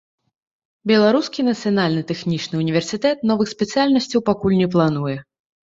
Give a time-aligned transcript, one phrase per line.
[0.91, 5.17] Беларускі нацыянальны тэхнічны ўніверсітэт новых спецыяльнасцяў пакуль не плануе.